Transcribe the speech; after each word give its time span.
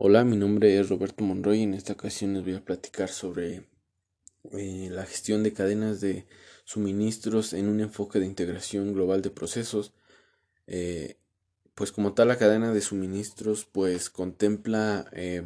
Hola, 0.00 0.22
mi 0.22 0.36
nombre 0.36 0.78
es 0.78 0.90
Roberto 0.90 1.24
Monroy 1.24 1.58
y 1.58 1.62
en 1.64 1.74
esta 1.74 1.94
ocasión 1.94 2.32
les 2.32 2.44
voy 2.44 2.54
a 2.54 2.64
platicar 2.64 3.08
sobre 3.08 3.66
eh, 4.52 4.88
la 4.92 5.04
gestión 5.04 5.42
de 5.42 5.52
cadenas 5.52 6.00
de 6.00 6.24
suministros 6.62 7.52
en 7.52 7.68
un 7.68 7.80
enfoque 7.80 8.20
de 8.20 8.26
integración 8.26 8.92
global 8.92 9.22
de 9.22 9.30
procesos. 9.30 9.92
Eh, 10.68 11.16
pues 11.74 11.90
como 11.90 12.14
tal 12.14 12.28
la 12.28 12.38
cadena 12.38 12.72
de 12.72 12.80
suministros 12.80 13.64
pues 13.64 14.08
contempla 14.08 15.10
eh, 15.12 15.42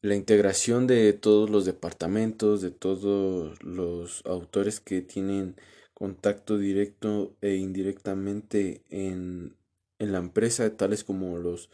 la 0.00 0.14
integración 0.14 0.86
de 0.86 1.12
todos 1.12 1.50
los 1.50 1.66
departamentos, 1.66 2.62
de 2.62 2.70
todos 2.70 3.62
los 3.62 4.24
autores 4.24 4.80
que 4.80 5.02
tienen 5.02 5.56
contacto 5.92 6.56
directo 6.56 7.36
e 7.42 7.56
indirectamente 7.56 8.82
en, 8.88 9.58
en 9.98 10.12
la 10.12 10.20
empresa, 10.20 10.74
tales 10.74 11.04
como 11.04 11.36
los 11.36 11.68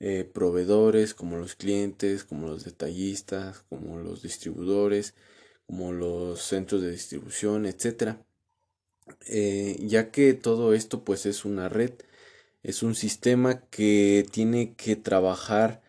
eh, 0.00 0.24
proveedores, 0.24 1.14
como 1.14 1.36
los 1.36 1.54
clientes, 1.56 2.24
como 2.24 2.48
los 2.48 2.64
detallistas, 2.64 3.60
como 3.68 3.98
los 3.98 4.22
distribuidores, 4.22 5.14
como 5.66 5.92
los 5.92 6.42
centros 6.42 6.82
de 6.82 6.90
distribución, 6.90 7.66
etcétera. 7.66 8.24
Eh, 9.26 9.76
ya 9.80 10.10
que 10.10 10.34
todo 10.34 10.74
esto 10.74 11.04
pues 11.04 11.26
es 11.26 11.44
una 11.44 11.68
red, 11.68 11.92
es 12.62 12.82
un 12.82 12.94
sistema 12.94 13.60
que 13.70 14.26
tiene 14.30 14.74
que 14.74 14.96
trabajar, 14.96 15.82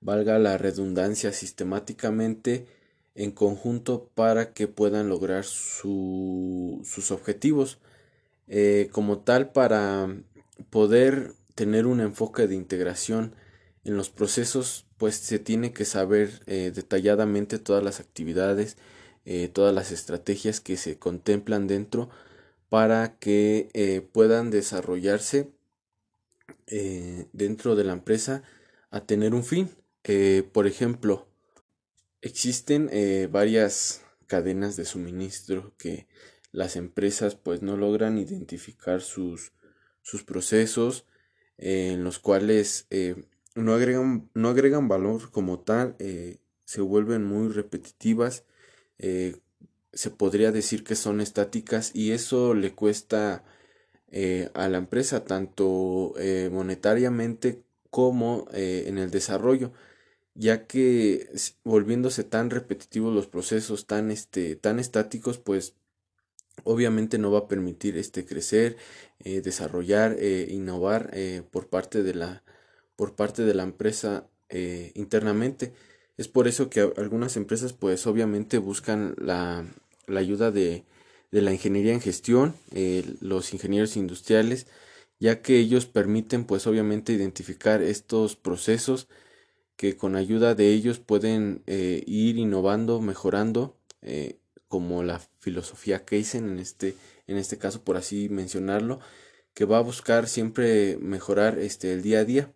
valga 0.00 0.38
la 0.38 0.58
redundancia, 0.58 1.32
sistemáticamente 1.32 2.66
en 3.14 3.32
conjunto 3.32 4.10
para 4.14 4.52
que 4.52 4.68
puedan 4.68 5.08
lograr 5.08 5.44
sus 5.44 7.10
objetivos. 7.10 7.78
Eh, 8.48 8.88
como 8.92 9.18
tal, 9.18 9.52
para 9.52 10.08
poder 10.70 11.34
tener 11.54 11.86
un 11.86 12.00
enfoque 12.00 12.46
de 12.46 12.54
integración 12.54 13.34
en 13.88 13.96
los 13.96 14.10
procesos 14.10 14.86
pues 14.98 15.16
se 15.16 15.38
tiene 15.38 15.72
que 15.72 15.86
saber 15.86 16.42
eh, 16.46 16.72
detalladamente 16.74 17.58
todas 17.58 17.82
las 17.82 18.00
actividades, 18.00 18.76
eh, 19.24 19.48
todas 19.48 19.74
las 19.74 19.92
estrategias 19.92 20.60
que 20.60 20.76
se 20.76 20.98
contemplan 20.98 21.66
dentro 21.66 22.10
para 22.68 23.18
que 23.18 23.70
eh, 23.72 24.02
puedan 24.12 24.50
desarrollarse 24.50 25.50
dentro 27.32 27.76
de 27.76 27.84
la 27.84 27.94
empresa 27.94 28.42
a 28.90 29.00
tener 29.00 29.32
un 29.32 29.42
fin. 29.42 29.70
por 30.52 30.66
ejemplo, 30.66 31.26
existen 32.20 32.90
varias 33.32 34.02
cadenas 34.26 34.76
de 34.76 34.84
suministro 34.84 35.72
que 35.78 36.08
las 36.52 36.76
empresas 36.76 37.36
pues 37.36 37.62
no 37.62 37.78
logran 37.78 38.18
identificar 38.18 39.00
sus, 39.00 39.52
sus 40.02 40.24
procesos 40.24 41.06
en 41.56 42.04
los 42.04 42.18
cuales 42.18 42.86
no 43.58 43.74
agregan, 43.74 44.30
no 44.34 44.48
agregan 44.48 44.88
valor 44.88 45.30
como 45.30 45.60
tal, 45.60 45.96
eh, 45.98 46.38
se 46.64 46.80
vuelven 46.80 47.24
muy 47.24 47.48
repetitivas, 47.48 48.44
eh, 48.98 49.36
se 49.92 50.10
podría 50.10 50.52
decir 50.52 50.84
que 50.84 50.94
son 50.96 51.20
estáticas 51.20 51.90
y 51.94 52.12
eso 52.12 52.54
le 52.54 52.74
cuesta 52.74 53.44
eh, 54.10 54.50
a 54.54 54.68
la 54.68 54.78
empresa 54.78 55.24
tanto 55.24 56.14
monetariamente 56.52 57.62
como 57.90 58.46
en 58.52 58.98
el 58.98 59.10
desarrollo 59.10 59.72
ya 60.34 60.66
que 60.66 61.28
volviéndose 61.64 62.24
tan 62.24 62.50
repetitivos 62.50 63.14
los 63.14 63.26
procesos 63.26 63.86
tan 63.86 64.10
este 64.10 64.56
tan 64.56 64.78
estáticos 64.78 65.38
pues 65.38 65.74
obviamente 66.64 67.18
no 67.18 67.30
va 67.32 67.40
a 67.40 67.48
permitir 67.48 67.96
este 67.96 68.24
crecer 68.26 68.76
desarrollar 69.24 70.16
innovar 70.22 71.10
por 71.50 71.68
parte 71.68 72.02
de 72.02 72.14
la 72.14 72.44
por 72.98 73.14
parte 73.14 73.44
de 73.44 73.54
la 73.54 73.62
empresa 73.62 74.28
eh, 74.48 74.90
internamente. 74.96 75.72
Es 76.16 76.26
por 76.26 76.48
eso 76.48 76.68
que 76.68 76.80
algunas 76.96 77.36
empresas 77.36 77.72
pues 77.72 78.08
obviamente 78.08 78.58
buscan 78.58 79.14
la, 79.18 79.64
ayuda 80.08 80.50
de, 80.50 80.84
la 81.30 81.52
ingeniería 81.52 81.92
en 81.92 82.00
gestión, 82.00 82.56
eh, 82.72 83.04
los 83.20 83.54
ingenieros 83.54 83.96
industriales, 83.96 84.66
ya 85.20 85.42
que 85.42 85.60
ellos 85.60 85.86
permiten 85.86 86.44
pues 86.44 86.66
obviamente 86.66 87.12
identificar 87.12 87.82
estos 87.82 88.34
procesos 88.34 89.06
que 89.76 89.96
con 89.96 90.16
ayuda 90.16 90.56
de 90.56 90.72
ellos 90.72 90.98
pueden 90.98 91.62
eh, 91.68 92.02
ir 92.04 92.36
innovando, 92.36 93.00
mejorando, 93.00 93.76
como 94.66 95.02
la 95.04 95.20
filosofía 95.38 96.04
Kaizen 96.04 96.48
en 96.48 96.58
este, 96.58 96.96
en 97.28 97.36
este 97.36 97.58
caso 97.58 97.82
por 97.84 97.96
así 97.96 98.28
mencionarlo, 98.28 98.98
que 99.54 99.66
va 99.66 99.78
a 99.78 99.82
buscar 99.82 100.28
siempre 100.28 100.98
mejorar 100.98 101.58
este, 101.58 101.92
el 101.92 102.02
día 102.02 102.20
a 102.20 102.24
día 102.24 102.52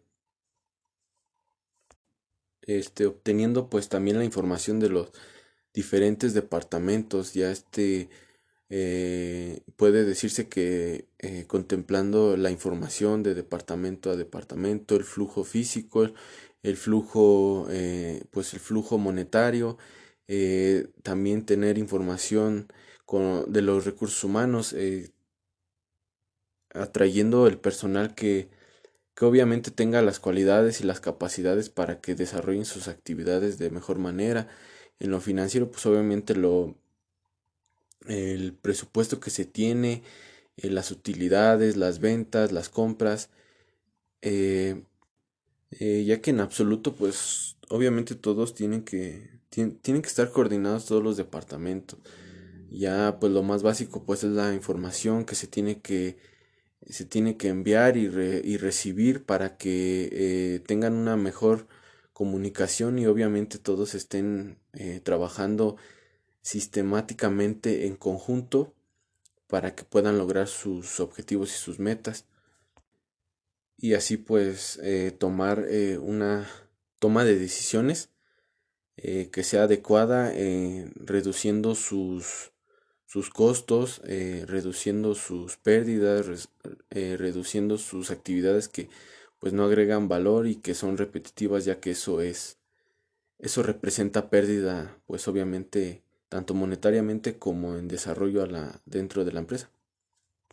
este, 2.63 3.07
obteniendo 3.07 3.69
pues 3.69 3.89
también 3.89 4.19
la 4.19 4.25
información 4.25 4.81
de 4.81 4.89
los 4.89 5.11
diferentes 5.75 6.35
departamentos, 6.35 7.35
ya 7.35 7.51
este 7.51 8.09
eh, 8.75 9.61
puede 9.77 10.05
decirse 10.07 10.49
que 10.49 11.07
eh, 11.19 11.45
contemplando 11.47 12.39
la 12.39 12.51
información 12.51 13.23
de 13.23 13.35
departamento 13.35 14.11
a 14.11 14.17
departamento, 14.17 14.97
el 14.97 15.05
flujo 15.05 15.45
físico, 15.45 16.09
el 16.63 16.77
flujo, 16.79 17.67
eh, 17.71 18.25
pues 18.31 18.55
el 18.55 18.61
flujo 18.61 18.99
monetario, 18.99 19.79
también 21.03 21.45
tener 21.45 21.77
información 21.77 22.69
con, 23.05 23.53
de 23.53 23.61
los 23.61 23.85
recursos 23.85 24.25
humanos, 24.25 24.75
atrayendo 26.75 27.47
el 27.47 27.59
personal 27.59 28.15
que 28.15 28.49
que 29.15 29.25
obviamente 29.25 29.71
tenga 29.71 30.03
las 30.03 30.21
cualidades 30.21 30.81
y 30.81 30.85
las 30.85 31.01
capacidades 31.01 31.71
para 31.71 32.01
que 32.01 32.15
desarrollen 32.15 32.65
sus 32.65 32.89
actividades 32.89 33.59
de 33.59 33.71
mejor 33.71 33.99
manera. 33.99 34.49
En 35.01 35.11
lo 35.11 35.21
financiero, 35.21 35.71
pues 35.71 35.85
obviamente 35.87 36.35
lo 36.35 36.77
el 38.09 38.55
presupuesto 38.55 39.21
que 39.21 39.31
se 39.31 39.45
tiene, 39.45 40.03
eh, 40.57 40.71
las 40.71 40.91
utilidades, 40.91 41.77
las 41.77 42.01
ventas, 42.01 42.53
las 42.53 42.69
compras, 42.69 43.31
eh, 44.23 44.85
eh, 45.73 46.05
ya 46.07 46.21
que 46.21 46.31
en 46.31 46.41
absoluto, 46.41 46.95
pues 46.95 47.57
obviamente 47.69 48.15
todos 48.15 48.55
tienen 48.55 48.85
que 48.85 49.31
tienen 49.51 50.03
que 50.03 50.09
estar 50.09 50.31
coordinados 50.33 50.87
todos 50.87 51.03
los 51.03 51.17
departamentos. 51.19 51.99
Ya, 52.71 53.19
pues 53.21 53.33
lo 53.33 53.43
más 53.43 53.63
básico, 53.63 54.05
pues 54.05 54.25
es 54.25 54.33
la 54.33 54.55
información 54.55 55.25
que 55.27 55.35
se 55.35 55.47
tiene 55.47 55.81
que 55.83 56.17
se 56.89 57.05
tiene 57.05 57.37
que 57.37 57.49
enviar 57.49 57.97
y, 57.97 58.07
y 58.07 58.57
recibir 58.57 59.25
para 59.25 59.57
que 59.57 60.09
eh, 60.13 60.61
tengan 60.61 60.95
una 60.95 61.17
mejor 61.17 61.67
comunicación 62.13 62.99
y 62.99 63.07
obviamente 63.07 63.59
todos 63.59 63.95
estén 63.95 64.59
eh, 64.73 65.01
trabajando 65.01 65.77
sistemáticamente 66.43 67.87
en 67.87 67.97
conjunto 67.97 68.75
para 69.47 69.75
que 69.75 69.85
puedan 69.85 70.19
lograr 70.19 70.49
sus 70.49 71.01
objetivos 71.01 71.51
y 71.51 71.59
sus 71.59 71.79
metas. 71.79 72.27
Y 73.77 73.95
así 73.95 74.17
pues 74.17 74.79
eh, 74.83 75.11
tomar 75.17 75.67
una 76.01 76.49
toma 76.99 77.25
de 77.25 77.39
decisiones 77.39 78.11
que 78.95 79.43
sea 79.43 79.65
adecuada 79.65 80.33
reduciendo 80.95 81.75
sus 81.75 82.52
sus 83.13 83.29
costos, 83.29 84.01
eh, 84.07 84.47
reduciendo 84.49 85.15
sus 85.15 85.59
pérdidas, 85.59 86.49
eh, 86.89 87.17
reduciendo 87.19 87.77
sus 87.77 88.11
actividades 88.11 88.69
que 88.69 88.89
pues 89.39 89.53
no 89.53 89.65
agregan 89.65 90.09
valor 90.09 90.47
y 90.47 90.57
que 90.57 90.73
son 90.73 90.97
repetitivas 90.97 91.67
ya 91.67 91.79
que 91.79 91.91
eso 91.91 92.23
es 92.23 92.59
eso 93.39 93.63
representa 93.63 94.31
pérdida 94.31 94.99
pues 95.07 95.29
obviamente 95.29 96.05
tanto 96.31 96.55
monetariamente 96.55 97.39
como 97.39 97.77
en 97.77 97.87
desarrollo 97.87 98.43
a 98.45 98.47
la, 98.47 98.81
dentro 98.87 99.27
de 99.27 99.33
la 99.33 99.41
empresa. 99.41 99.71